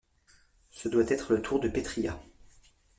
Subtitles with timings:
[0.71, 2.17] Ce doit être la tour de Petrilla...